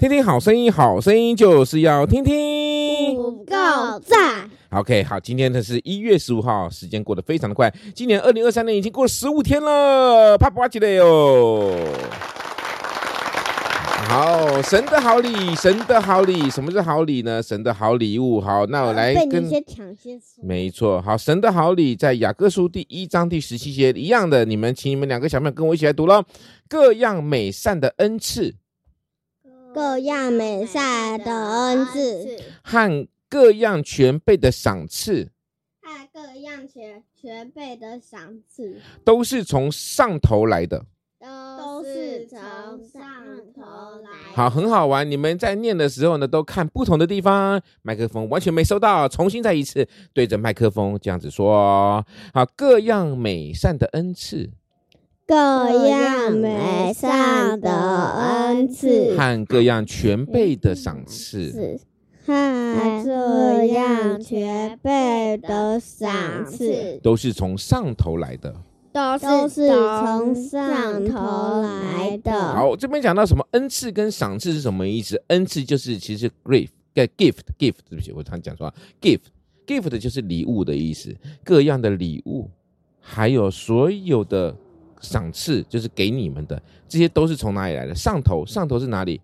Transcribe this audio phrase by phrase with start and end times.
[0.00, 3.14] 听听好声音，好声音就是要听听。
[3.14, 3.54] 不够
[4.02, 4.48] 赞。
[4.70, 11.76] OK，好，今天呢是一月十五号，时间过得非常的快，今年二零二三年已经过了十五天了，啪啪起来哟。
[14.08, 17.42] 好，神的好礼，神的好礼，什么是好礼呢？
[17.42, 18.40] 神的好礼物。
[18.40, 19.46] 好，那我来跟。
[19.46, 20.42] 先抢先说。
[20.42, 26.24] 没错，好，神的好礼在雅各书第一章第十七节一样的，你们请你们两个小朋友跟我一起来读喽。
[26.70, 28.54] 各样美善的恩赐，
[29.74, 35.30] 各样美善的恩赐，和各样全备的赏赐，
[35.80, 40.86] 和各样全全备的赏赐，都是从上头来的。
[41.58, 43.02] 都是从上
[43.54, 43.62] 头
[44.02, 44.10] 来。
[44.34, 45.08] 好，很好玩。
[45.10, 47.60] 你们在念的时候呢，都看不同的地方。
[47.82, 52.04] 麦克风完全没收到，重新再一次对着麦克风这样子说。
[52.32, 54.50] 好，各样美善的恩赐，
[55.30, 57.70] 各样美善的
[58.18, 61.78] 恩赐，和各样全备的赏赐，
[62.26, 68.52] 和各样全备的赏赐，都是从上头来的。
[68.92, 72.32] 都是从上头来的。
[72.52, 75.22] 好，这边讲到什么恩赐跟赏赐是什么意思？
[75.28, 81.14] 恩赐就是其实 gift，gift，gift，对不起，我常讲错，gift，gift 就是礼物的意思。
[81.44, 82.50] 各样的礼物，
[82.98, 84.56] 还有所有的
[85.00, 87.94] 赏赐，就是给你们的，这些都是从哪里来的？
[87.94, 89.20] 上头，上头是哪里？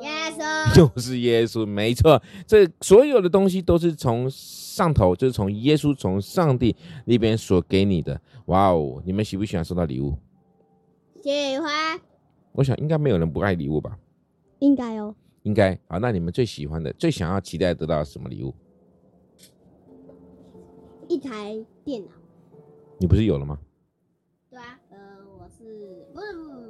[0.00, 2.22] 耶稣，就是耶稣，没错。
[2.46, 4.30] 这所有的东西都是从。
[4.70, 9.02] 上头就是从耶稣从上帝那边所给你的，哇哦！
[9.04, 10.16] 你们喜不喜欢收到礼物？
[11.22, 12.00] 喜欢。
[12.52, 13.98] 我想应该没有人不爱礼物吧？
[14.60, 15.14] 应该哦。
[15.42, 15.78] 应该。
[15.86, 18.54] 好，那你们最喜欢的、最想要期待得到什么礼物？
[21.08, 22.12] 一台电脑。
[22.96, 23.58] 你不是有了吗？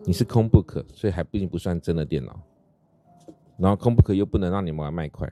[0.05, 2.41] 你是 Chromebook，所以还毕竟不算真的电脑。
[3.59, 5.31] 然后 Chromebook 又不能让你们玩麦块。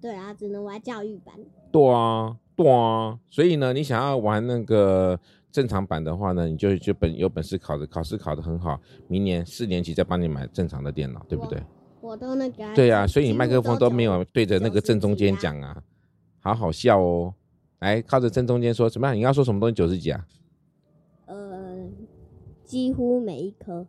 [0.00, 1.34] 对啊，只能玩教育版。
[1.70, 5.18] 对啊，对啊，所以呢，你想要玩那个
[5.52, 11.62] 正常版的话呢，你就就本有本事考的考试考得很好，明年四年级再帮你买正常的电脑，对不对？
[12.00, 12.74] 我，我都那个。
[12.74, 15.82] 对啊，所以你麦克风都没有对着那个正中间讲啊，
[16.40, 17.34] 好好笑哦。
[17.80, 19.14] 来，靠着正中间说怎么样？
[19.14, 20.26] 你要说什么东西九十几啊？
[21.80, 21.90] 呃，
[22.64, 23.86] 几乎每一科。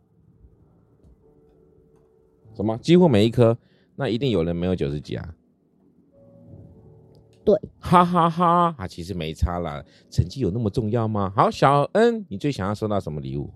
[2.54, 2.78] 什么？
[2.78, 3.58] 几乎每一科？
[3.96, 5.34] 那一定有人没有九十几啊？
[7.44, 11.32] 对，哈哈哈，啊，其实没差啦，成绩有那么重要吗？
[11.36, 13.50] 好，小恩，你最想要收到什么礼物？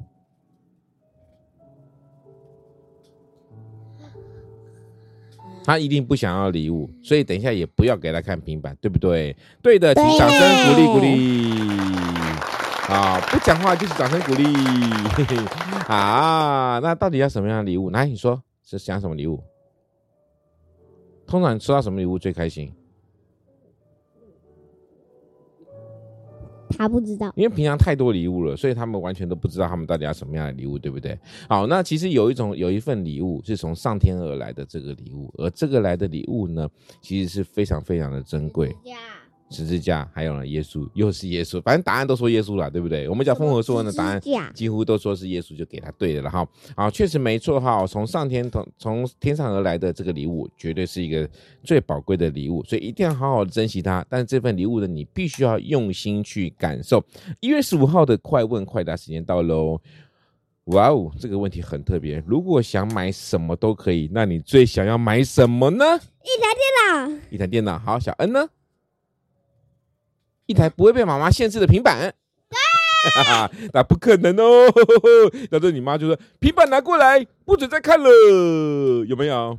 [5.64, 9.36] 他一定不想要礼物，所以等一下也不要给他看平板，对不对？
[9.62, 11.55] 对的，请掌声鼓励鼓励。
[12.88, 14.44] 啊，不讲话就是掌声鼓励。
[15.88, 17.90] 啊，那到底要什么样的礼物？
[17.90, 19.42] 来，你说是想什么礼物？
[21.26, 22.72] 通常收到什么礼物最开心？
[26.78, 31.18] 他不知道，因为平常太多礼物了，所以他们完全都不知道他们到底要什么样的礼物，对不对？
[31.48, 36.68] 好，那其实有一种有一份礼物是从上天而来的这个礼物，而这个来的礼物呢，
[37.00, 38.76] 其实是非常非常的珍贵。
[39.50, 43.08] 十字架，还有呢，耶稣又是耶稣，反正答案都说耶稣了，对不对？
[43.08, 44.20] 我们讲丰禾硕恩的答案，
[44.54, 46.46] 几乎都说是耶稣，就给他对的了哈。
[46.76, 47.86] 好，确实没错哈。
[47.86, 51.28] 从上天从从天上而来的这个礼物，绝对是一个
[51.62, 54.04] 最宝贵的礼物，所以一定要好好的珍惜它。
[54.08, 57.04] 但是这份礼物呢，你必须要用心去感受。
[57.40, 59.80] 一月十五号的快问快答时间到喽！
[60.64, 62.20] 哇哦，这个问题很特别。
[62.26, 65.84] 如果想买什么都可以，那你最想要买什么呢？
[65.84, 67.20] 一台电脑。
[67.30, 67.78] 一台电脑。
[67.78, 68.48] 好，小恩呢？
[70.46, 72.14] 一台不会被妈妈限制的平板，
[73.16, 74.70] 啊、 那不可能哦！
[75.50, 78.08] 到时候你妈就说：“平板拿过来，不准再看了。”
[79.06, 79.58] 有没有？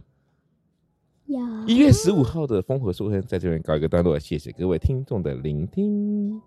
[1.27, 1.39] 有。
[1.67, 6.41] 一月十五号的丰禾硕恩在这边告一个段落，谢谢各位听众的聆听。